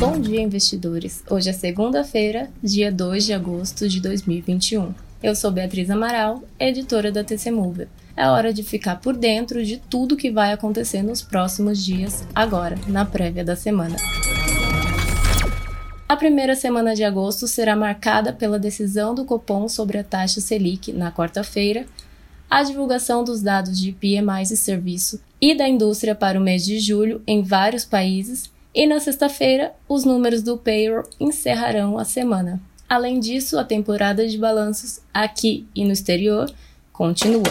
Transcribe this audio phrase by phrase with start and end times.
[0.00, 1.22] Bom dia, investidores.
[1.28, 4.94] Hoje é segunda-feira, dia 2 de agosto de 2021.
[5.20, 7.88] Eu sou Beatriz Amaral, editora da TC Mover.
[8.16, 12.76] É hora de ficar por dentro de tudo que vai acontecer nos próximos dias, agora,
[12.86, 13.96] na prévia da semana.
[16.08, 20.92] A primeira semana de agosto será marcada pela decisão do Copom sobre a taxa Selic
[20.92, 21.84] na quarta-feira,
[22.50, 26.78] a divulgação dos dados de PMI de serviço e da indústria para o mês de
[26.78, 32.60] julho em vários países, e na sexta-feira, os números do payroll encerrarão a semana.
[32.88, 36.50] Além disso, a temporada de balanços aqui e no exterior
[36.92, 37.44] continua.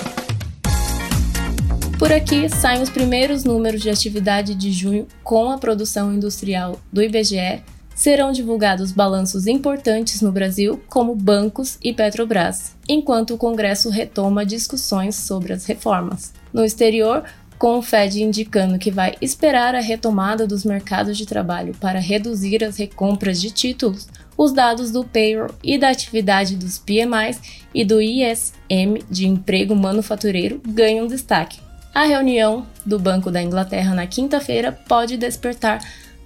[2.00, 7.02] Por aqui saem os primeiros números de atividade de junho com a produção industrial do
[7.02, 7.64] IBGE.
[7.98, 15.16] Serão divulgados balanços importantes no Brasil, como bancos e Petrobras, enquanto o Congresso retoma discussões
[15.16, 16.32] sobre as reformas.
[16.54, 17.24] No exterior,
[17.58, 22.64] com o Fed indicando que vai esperar a retomada dos mercados de trabalho para reduzir
[22.64, 27.42] as recompras de títulos, os dados do payroll e da atividade dos PMIs
[27.74, 31.60] e do ISM de emprego manufatureiro ganham destaque.
[31.96, 35.82] A reunião do Banco da Inglaterra na quinta-feira pode despertar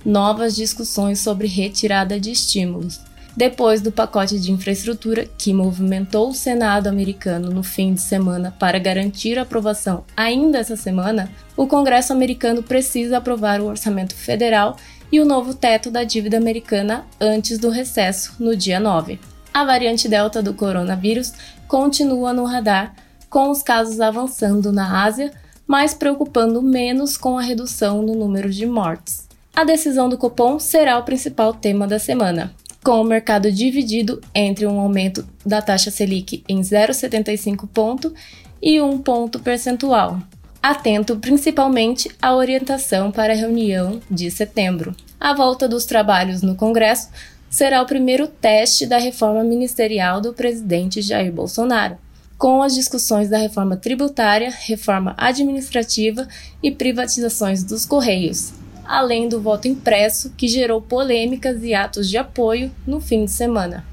[0.06, 3.00] novas discussões sobre retirada de estímulos.
[3.36, 8.78] Depois do pacote de infraestrutura que movimentou o Senado americano no fim de semana para
[8.78, 14.76] garantir a aprovação ainda essa semana, o Congresso americano precisa aprovar o orçamento federal
[15.12, 19.20] e o novo teto da dívida americana antes do recesso, no dia 9.
[19.54, 21.34] A variante Delta do coronavírus
[21.68, 22.94] continua no radar,
[23.30, 25.32] com os casos avançando na Ásia,
[25.66, 29.31] mas preocupando menos com a redução no número de mortes.
[29.54, 34.66] A decisão do Copom será o principal tema da semana, com o mercado dividido entre
[34.66, 38.14] um aumento da taxa Selic em 0,75 ponto
[38.62, 40.20] e 1 ponto percentual,
[40.64, 44.96] atento principalmente à orientação para a reunião de setembro.
[45.20, 47.10] A volta dos trabalhos no Congresso
[47.50, 51.98] será o primeiro teste da reforma ministerial do presidente Jair Bolsonaro
[52.38, 56.28] com as discussões da reforma tributária, reforma administrativa
[56.64, 58.54] e privatizações dos Correios,
[58.86, 63.86] além do voto impresso que gerou polêmicas e atos de apoio no fim de semana.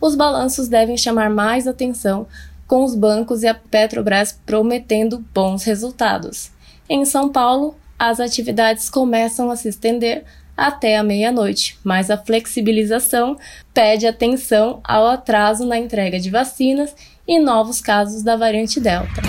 [0.00, 2.26] Os balanços devem chamar mais atenção,
[2.66, 6.50] com os bancos e a Petrobras prometendo bons resultados.
[6.88, 10.24] Em São Paulo, as atividades começam a se estender
[10.56, 13.36] até a meia-noite, mas a flexibilização
[13.74, 16.94] pede atenção ao atraso na entrega de vacinas
[17.28, 19.22] e novos casos da variante Delta.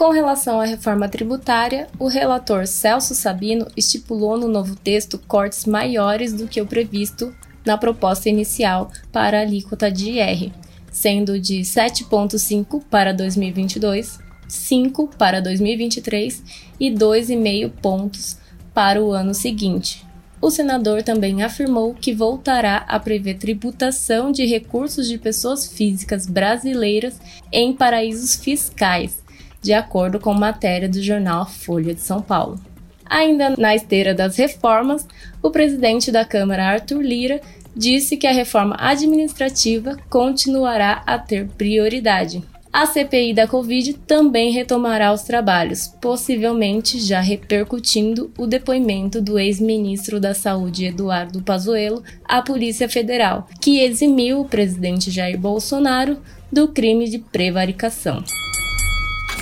[0.00, 6.32] Com relação à reforma tributária, o relator Celso Sabino estipulou no novo texto cortes maiores
[6.32, 7.34] do que o previsto
[7.66, 10.52] na proposta inicial para a alíquota de IR,
[10.90, 14.18] sendo de 7,5 para 2022,
[14.48, 16.44] 5 para 2023
[16.80, 18.38] e 2,5 pontos
[18.72, 20.02] para o ano seguinte,
[20.42, 27.20] o senador também afirmou que voltará a prever tributação de recursos de pessoas físicas brasileiras
[27.52, 29.19] em paraísos fiscais,
[29.60, 32.58] de acordo com matéria do jornal Folha de São Paulo.
[33.04, 35.06] Ainda na esteira das reformas,
[35.42, 37.40] o presidente da Câmara, Arthur Lira,
[37.74, 42.42] disse que a reforma administrativa continuará a ter prioridade.
[42.72, 50.20] A CPI da Covid também retomará os trabalhos, possivelmente já repercutindo o depoimento do ex-ministro
[50.20, 56.18] da Saúde Eduardo Pazuello à Polícia Federal, que eximiu o presidente Jair Bolsonaro
[56.52, 58.22] do crime de prevaricação.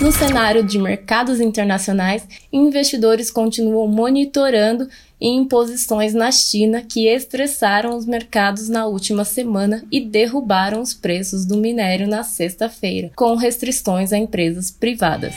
[0.01, 4.87] No cenário de mercados internacionais, investidores continuam monitorando
[5.19, 11.57] imposições na China que estressaram os mercados na última semana e derrubaram os preços do
[11.57, 15.35] minério na sexta-feira, com restrições a empresas privadas.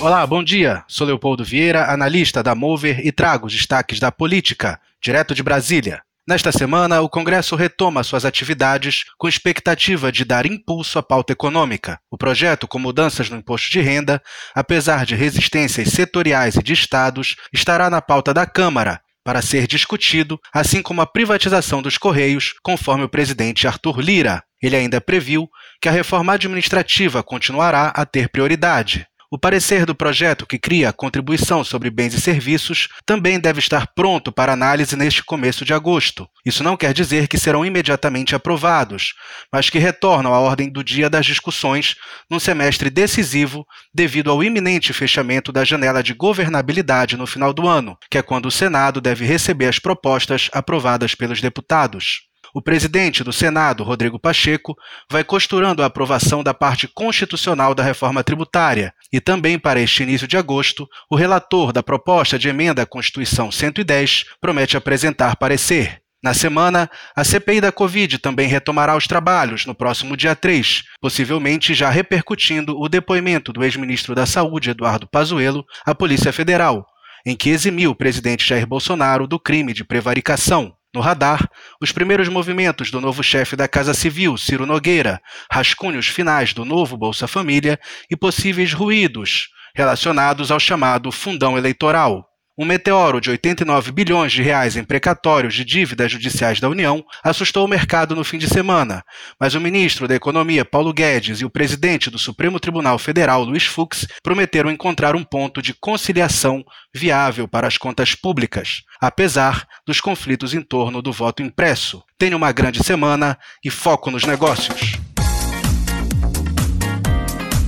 [0.00, 0.82] Olá, bom dia.
[0.88, 6.00] Sou Leopoldo Vieira, analista da Mover e trago os destaques da política, direto de Brasília.
[6.30, 11.98] Nesta semana, o Congresso retoma suas atividades com expectativa de dar impulso à pauta econômica.
[12.08, 14.22] O projeto, com mudanças no imposto de renda,
[14.54, 20.38] apesar de resistências setoriais e de estados, estará na pauta da Câmara para ser discutido,
[20.54, 24.40] assim como a privatização dos Correios, conforme o presidente Arthur Lira.
[24.62, 25.48] Ele ainda previu
[25.82, 29.04] que a reforma administrativa continuará a ter prioridade.
[29.32, 33.86] O parecer do projeto que cria a contribuição sobre bens e serviços também deve estar
[33.94, 36.28] pronto para análise neste começo de agosto.
[36.44, 39.14] Isso não quer dizer que serão imediatamente aprovados,
[39.52, 41.94] mas que retornam à ordem do dia das discussões
[42.28, 47.96] num semestre decisivo devido ao iminente fechamento da janela de governabilidade no final do ano,
[48.10, 52.29] que é quando o Senado deve receber as propostas aprovadas pelos deputados.
[52.54, 54.76] O presidente do Senado, Rodrigo Pacheco,
[55.10, 60.26] vai costurando a aprovação da parte constitucional da reforma tributária e também para este início
[60.26, 66.00] de agosto, o relator da proposta de emenda à Constituição 110 promete apresentar parecer.
[66.22, 71.72] Na semana, a CPI da Covid também retomará os trabalhos no próximo dia 3, possivelmente
[71.72, 76.84] já repercutindo o depoimento do ex-ministro da Saúde, Eduardo Pazuello, à Polícia Federal,
[77.24, 80.74] em que eximiu o presidente Jair Bolsonaro do crime de prevaricação.
[80.92, 81.48] No radar,
[81.80, 85.20] os primeiros movimentos do novo chefe da Casa Civil, Ciro Nogueira,
[85.50, 87.78] rascunhos finais do novo Bolsa Família
[88.10, 92.29] e possíveis ruídos relacionados ao chamado fundão eleitoral.
[92.60, 97.64] Um meteoro de 89 bilhões de reais em precatórios de dívidas judiciais da União assustou
[97.64, 99.02] o mercado no fim de semana,
[99.40, 103.64] mas o ministro da Economia Paulo Guedes e o presidente do Supremo Tribunal Federal Luiz
[103.64, 106.62] Fux prometeram encontrar um ponto de conciliação
[106.94, 112.02] viável para as contas públicas, apesar dos conflitos em torno do voto impresso.
[112.18, 114.98] Tenha uma grande semana e foco nos negócios.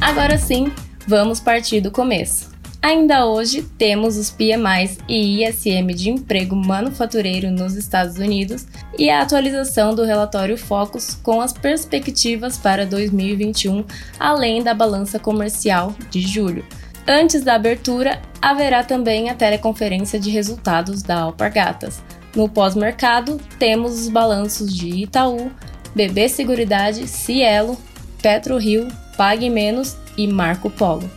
[0.03, 0.71] Agora sim,
[1.09, 2.52] vamos partir do começo.
[2.83, 8.67] Ainda hoje temos os PMIs e ISM de emprego manufatureiro nos Estados Unidos
[8.99, 13.85] e a atualização do relatório Focus com as perspectivas para 2021,
[14.19, 16.65] além da balança comercial de julho.
[17.07, 22.03] Antes da abertura, haverá também a teleconferência de resultados da Alpargatas.
[22.35, 25.53] No pós-mercado, temos os balanços de Itaú,
[25.95, 27.79] BB Seguridade, Cielo,
[28.21, 31.09] PetroRio, Pague Menos e Marco Polo.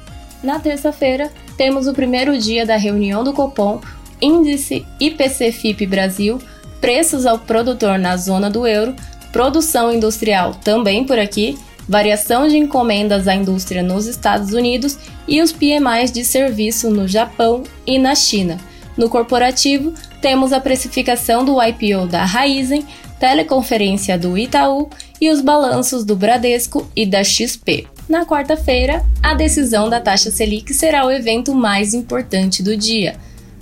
[0.43, 3.81] Na terça-feira, temos o primeiro dia da reunião do Copom,
[4.21, 6.39] índice IPC-FIP Brasil,
[6.81, 8.95] preços ao produtor na zona do euro,
[9.31, 11.57] produção industrial também por aqui,
[11.87, 14.97] variação de encomendas à indústria nos Estados Unidos
[15.27, 18.57] e os PMIs de serviço no Japão e na China.
[18.97, 22.85] No corporativo, temos a precificação do IPO da Raizen,
[23.19, 27.87] teleconferência do Itaú e os balanços do Bradesco e da XP.
[28.07, 33.15] Na quarta-feira, a decisão da taxa Selic será o evento mais importante do dia.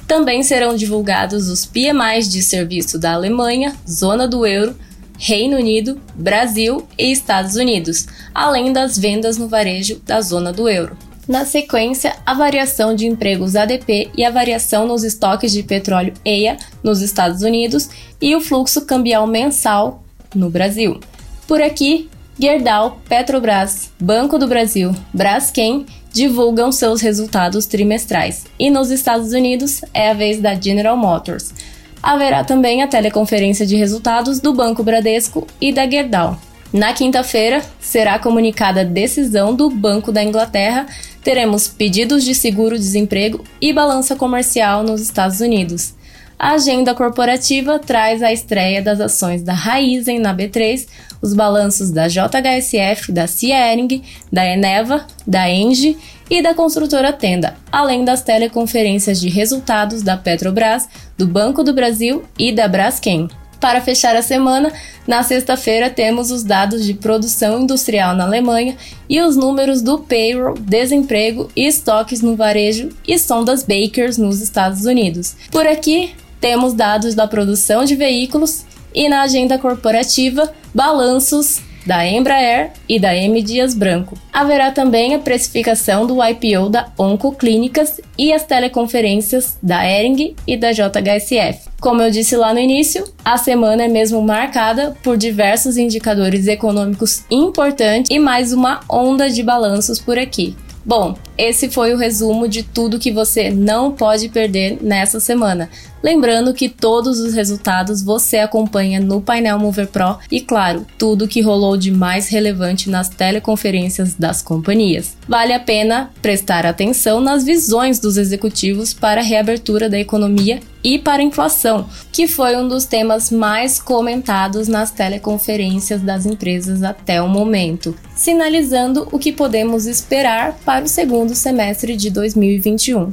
[0.05, 4.75] Também serão divulgados os PMIs de serviço da Alemanha, zona do euro,
[5.17, 8.05] Reino Unido, Brasil e Estados Unidos,
[8.35, 10.97] além das vendas no varejo da zona do euro.
[11.25, 16.57] Na sequência, a variação de empregos ADP e a variação nos estoques de petróleo EIA
[16.83, 20.03] nos Estados Unidos e o fluxo cambial mensal
[20.35, 20.99] no Brasil.
[21.47, 28.45] Por aqui, Gerdau, Petrobras, Banco do Brasil, Braskem divulgam seus resultados trimestrais.
[28.57, 31.53] E nos Estados Unidos é a vez da General Motors.
[32.01, 36.39] Haverá também a teleconferência de resultados do Banco Bradesco e da Gerdau.
[36.73, 40.87] Na quinta-feira, será comunicada a decisão do Banco da Inglaterra.
[41.23, 45.93] Teremos pedidos de seguro-desemprego e balança comercial nos Estados Unidos.
[46.43, 50.85] A agenda corporativa traz a estreia das ações da Raizen na B3,
[51.21, 55.97] os balanços da JHSF, da Ciering, da Eneva, da Engie
[56.29, 62.25] e da construtora Tenda, além das teleconferências de resultados da Petrobras, do Banco do Brasil
[62.37, 63.29] e da Braskem.
[63.61, 64.69] Para fechar a semana,
[65.07, 68.75] na sexta-feira temos os dados de produção industrial na Alemanha
[69.07, 74.83] e os números do payroll, desemprego e estoques no varejo e sondas Bakers nos Estados
[74.83, 75.37] Unidos.
[75.49, 76.13] Por aqui,
[76.43, 83.15] temos dados da produção de veículos e na agenda corporativa, balanços da Embraer e da
[83.15, 84.17] M Dias Branco.
[84.31, 90.73] Haverá também a precificação do IPO da Oncoclínicas e as teleconferências da Ering e da
[90.73, 91.69] JHSF.
[91.79, 97.23] Como eu disse lá no início, a semana é mesmo marcada por diversos indicadores econômicos
[97.31, 100.57] importantes e mais uma onda de balanços por aqui.
[100.85, 105.69] Bom, esse foi o resumo de tudo que você não pode perder nessa semana.
[106.03, 111.39] Lembrando que todos os resultados você acompanha no painel Mover Pro e, claro, tudo que
[111.39, 115.15] rolou de mais relevante nas teleconferências das companhias.
[115.27, 120.99] Vale a pena prestar atenção nas visões dos executivos para a reabertura da economia e
[120.99, 127.21] para a inflação, que foi um dos temas mais comentados nas teleconferências das empresas até
[127.21, 130.89] o momento, sinalizando o que podemos esperar para o
[131.23, 133.11] segundo semestre de 2021.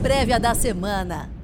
[0.00, 1.37] Prévia da semana.